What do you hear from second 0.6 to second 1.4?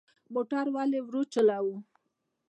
ولې ورو